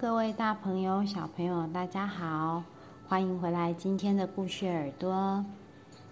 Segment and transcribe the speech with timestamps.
[0.00, 2.64] 各位大朋友、小朋友，大家好，
[3.06, 5.44] 欢迎回来今天的故事耳朵。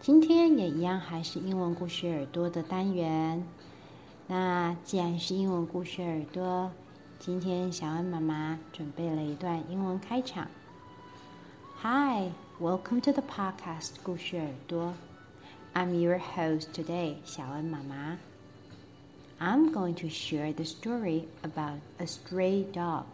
[0.00, 3.42] 今天也一样，还是英文故事耳朵的单元。
[4.26, 6.70] 那既然是英文故事耳朵，
[7.18, 10.46] 今天小恩妈妈准备了一段英文开场。
[11.80, 14.92] Hi, welcome to the podcast 故事耳朵。
[15.72, 18.18] I'm your host today，小恩妈妈。
[19.40, 23.04] I'm going to share the story about a stray dog.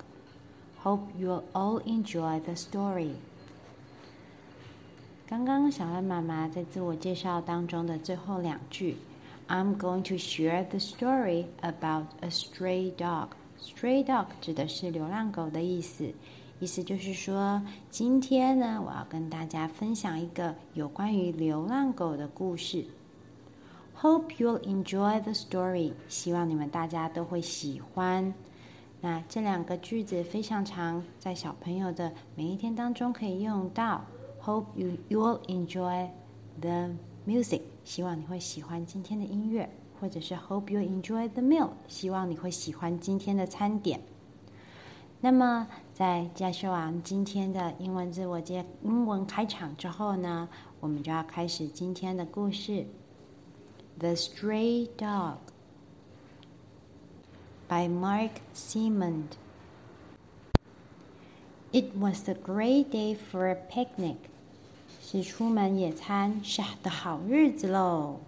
[0.86, 3.14] Hope you'll all enjoy the story.
[5.28, 8.98] 刚刚小恩妈妈在自我介绍当中的最后两句
[9.48, 13.30] ，I'm going to share the story about a stray dog.
[13.60, 16.14] Stray dog 指的是流浪狗的意思，
[16.60, 22.86] 意思就是说，今天呢，我要跟大家分享一个有关于流浪狗的故事。
[24.00, 25.94] Hope you'll enjoy the story。
[26.08, 28.36] 希望你们大家都会喜欢。
[29.02, 34.04] 那这两个句子非常长，在小朋友的每一天当中可以用到。
[34.42, 36.08] Hope you you'll enjoy
[36.62, 36.92] the
[37.26, 37.62] music。
[37.84, 39.68] 希望你会喜欢今天的音乐，
[40.00, 41.70] 或者是 Hope you enjoy the meal。
[41.88, 44.00] 希望你会喜欢今天的餐点。
[45.22, 50.48] 那么，在介绍完今天的英文自我介英文开场之后呢，
[50.80, 52.86] 我们就要开始今天的故事。
[53.98, 55.38] The Stray Dog
[57.76, 59.36] by Marc Simont.
[61.74, 64.16] It was a great day for a picnic，
[65.02, 68.22] 是出门野餐晒的好日子喽。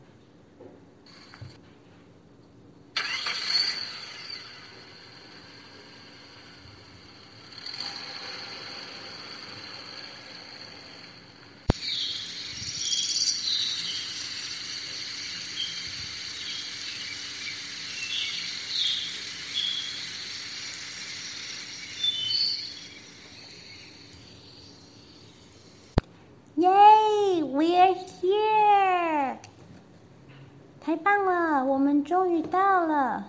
[30.87, 33.27] 太棒了，我们终于到了。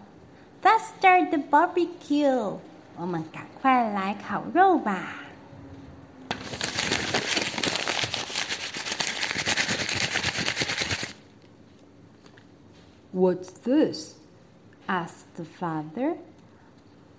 [0.63, 2.57] Let's start the barbecue.
[2.97, 5.19] 我们赶快来烤肉吧。
[13.13, 14.15] What's this?
[14.87, 16.15] asked the father.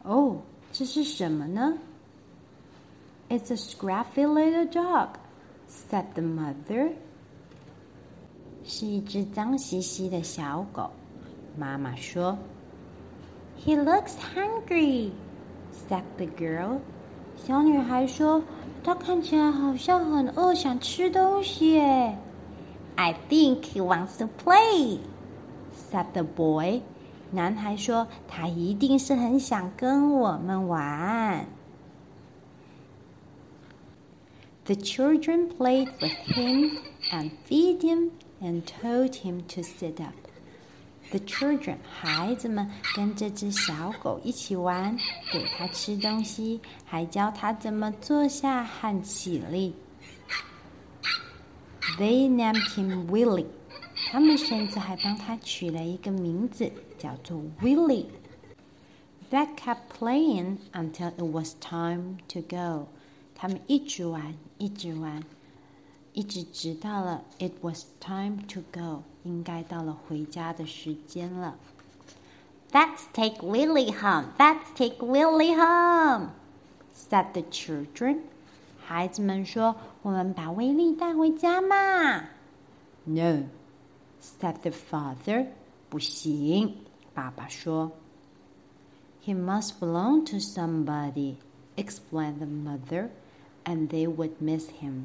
[0.02, 1.78] 哦，这是什么呢？
[3.28, 5.10] It's a scruffy little dog,
[5.68, 6.92] said the mother.
[8.64, 10.90] 是一只脏兮兮的小狗，
[11.56, 12.36] 妈妈说。
[13.64, 15.10] He looks hungry,
[15.88, 16.78] said the girl.
[17.36, 18.42] 小女孩说，
[18.82, 22.18] 他看起来好像很饿，想吃东西耶。
[22.96, 24.98] I think he wants to play,
[25.90, 26.80] said the boy.
[27.30, 31.46] 男孩说，他一定是很想跟我们玩。
[34.64, 36.78] The children played with him
[37.10, 38.10] and fed him
[38.40, 40.14] and told him to sit up.
[41.10, 44.96] The children 孩子们跟这只小狗一起玩，
[45.32, 49.74] 给它吃东西，还教它怎么坐下和起立。
[51.98, 53.46] They named him Willie.
[54.10, 58.06] 他们甚至还帮他取了一个名字，叫做 Willie.
[59.30, 62.88] That kept playing until it was time to go.
[63.34, 65.22] 他们一直玩，一直玩，
[66.18, 71.56] 一直直到了 it was time to go，应该到了回家的时间了。
[72.72, 74.32] Let's take Willie home.
[74.38, 76.30] Let's take Willie home,"
[76.94, 78.20] said the children.
[78.84, 82.24] 孩子们说：“我们把威利带回家嘛。”
[83.04, 83.44] No,
[84.20, 85.46] said the father.
[85.88, 86.76] 不行，
[87.14, 87.92] 爸爸说。
[89.24, 91.36] He must belong to somebody,
[91.76, 93.08] explained the mother
[93.64, 95.04] and they would miss him.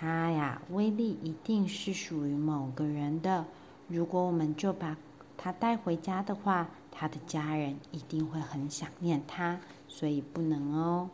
[0.00, 3.44] 他呀，威力一定是属于某个人的。
[3.86, 4.96] 如果我们就把
[5.36, 11.10] 他带回家的话，他的家人一定会很想念他，所以不能哦。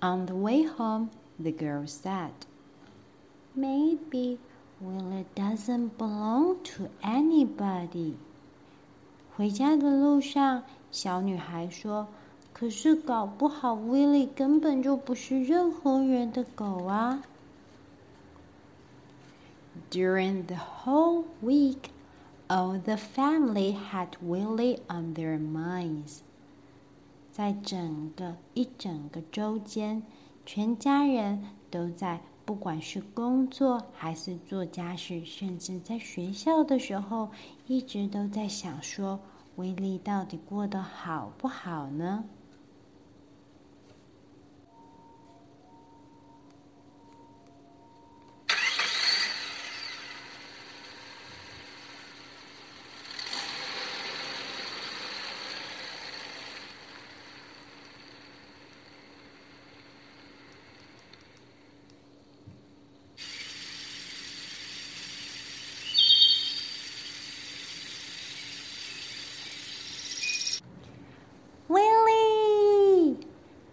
[0.00, 1.08] On the way home,
[1.38, 2.32] the girl said,
[3.56, 4.36] "Maybe
[4.84, 8.16] Willie doesn't belong to anybody."
[9.34, 12.06] 回家的路上，小女孩说。
[12.58, 17.22] 可是搞不好，威利根本就不是任何人的狗啊
[19.92, 21.90] ！During the whole week,
[22.48, 26.18] all the family had Willie on their minds.
[27.30, 30.02] 在整个一整个周间，
[30.44, 37.30] 全家人都在，不管是工作还是做家事，甚至在学校的时候，
[37.68, 39.20] 一直都在想说
[39.54, 42.24] 威利到底过得好不好呢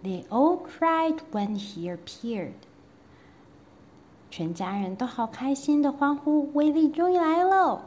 [0.05, 2.53] ？They all cried when he appeared.
[4.31, 7.83] 全家人都好开心的欢呼：“威利终于来了！”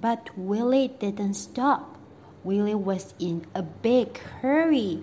[0.00, 1.80] But Willie didn't stop.
[2.44, 4.08] Willie was in a big
[4.42, 4.98] hurry.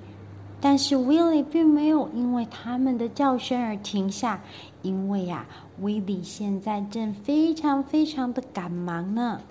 [0.59, 4.41] 但是 Willie 并没有因为他们的叫声而停下，
[4.81, 5.45] 因为呀，
[5.79, 9.41] 威利现在正非常非常的赶忙呢。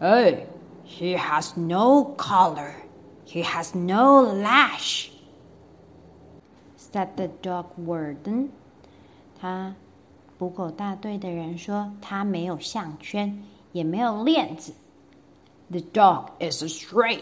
[0.00, 0.46] 哎。
[0.92, 2.74] He has no collar.
[3.26, 5.10] He has no lash,"
[6.76, 8.48] said the dog warden.
[9.38, 9.74] 他
[10.38, 13.42] 捕狗大队的人说，他没有项圈，
[13.72, 14.72] 也没有链子。
[15.70, 17.20] The dog is a stray.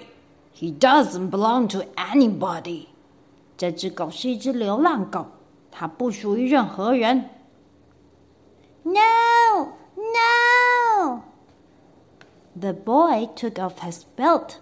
[0.54, 2.86] He doesn't belong to anybody.
[3.56, 5.26] 这只狗是一只流浪狗，
[5.70, 7.28] 它不属于任何人。
[8.84, 11.20] No, no.
[12.58, 14.60] The boy took off his belt.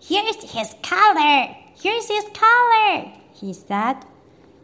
[0.00, 1.48] Here's his collar.
[1.76, 3.08] Here's his collar.
[3.34, 3.96] He said.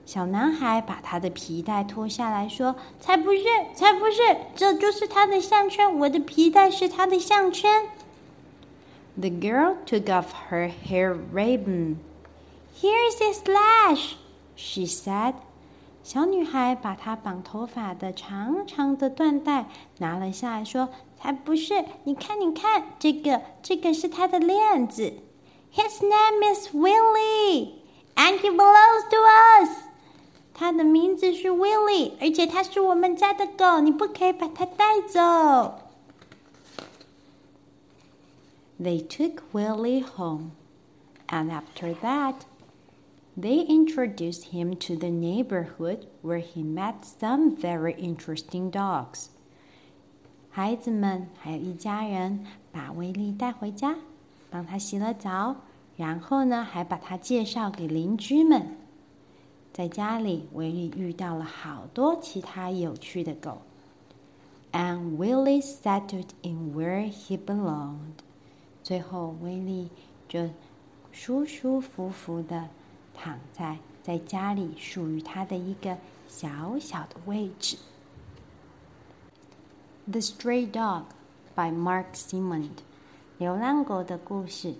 [0.06, 5.98] 小男孩把他的皮带脱下来说：“才不是，才不是，这就是他的项圈。
[5.98, 7.88] 我的皮带是他的项圈。”
[9.16, 11.96] The girl took off her hair ribbon.
[12.80, 14.14] Here's his lash,
[14.56, 15.34] she said.
[16.02, 19.66] 小女孩把她绑头发的长长的缎带
[19.98, 21.84] 拿了下来说：“ 才不是！
[22.04, 25.12] 你看，你看，这个，这个是他的链子。
[25.72, 27.74] His name is Willie,
[28.16, 29.70] and he belongs to us.
[30.52, 35.78] 他的名字是 Willie，而且他是我们家的狗，你不可以把它带走。
[38.78, 40.52] They took Willie home,
[41.28, 42.34] and after that,
[43.38, 49.28] they introduced him to the neighborhood where he met some very interesting dogs.
[50.55, 53.97] 孩子们还有一家人把威利带回家，
[54.49, 55.57] 帮他洗了澡，
[55.97, 58.77] 然后呢，还把他介绍给邻居们。
[59.73, 63.63] 在家里，威利遇到了好多其他有趣的狗。
[64.71, 68.23] And Willie settled in where he belonged。
[68.81, 69.89] 最后，威利
[70.29, 70.49] 就
[71.11, 72.69] 舒舒服服的
[73.13, 75.97] 躺在在家里属于他的一个
[76.29, 77.75] 小小的位置。
[80.07, 81.05] The Stray Dog
[81.55, 82.69] by Mark Simond，
[83.39, 84.75] 流浪狗的故事。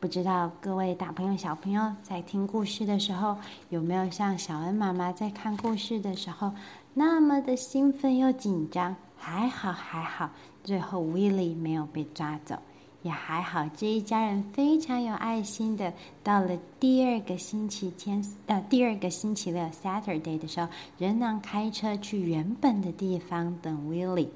[0.00, 3.36] 不知道各位大朋友、小朋友在听故事的时候，
[3.68, 6.50] 有没有像小恩妈妈在看故事的时候
[6.94, 8.96] 那么的兴奋又紧张？
[9.18, 10.30] 还好，还好，
[10.64, 12.56] 最后 Willie 没有被抓走，
[13.02, 15.92] 也还好，这一家人非常有爱心的，
[16.24, 24.28] 到了第二个星期天，呃，第二个星期六 Saturday 的时候，仍然开车去原本的地方等 Willie。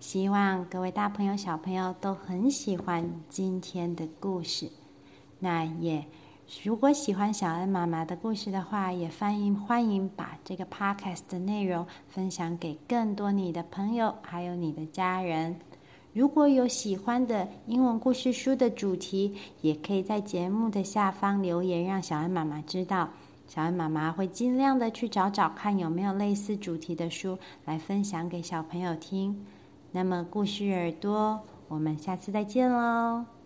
[0.00, 4.70] 希望各位大朋友、小朋友都很喜欢今天的故事。
[5.40, 6.06] 那也，
[6.62, 15.56] 如果喜欢小恩妈妈的故事的话，也欢迎欢迎把这个 podcast 的内容分享给更多你的朋友，还有你的家人。
[16.12, 23.10] 如果有喜欢的英文故事书的主题，也可以在节目的下方留言，让小恩妈妈知道。
[23.48, 29.44] 小恩妈妈会尽量的去找找看有没有类似主题的书来分享给小朋友听。
[29.90, 33.37] 那么，故事耳朵，我们下次再见喽。